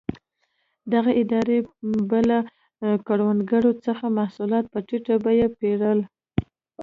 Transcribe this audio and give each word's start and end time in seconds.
دغې 0.91 1.13
ادارې 1.21 1.57
به 2.09 2.19
له 2.29 2.39
کروندګرو 3.07 3.71
څخه 3.85 4.05
محصولات 4.17 4.65
په 4.73 4.79
ټیټه 4.87 5.15
بیه 5.23 5.47
پېرل. 5.59 5.99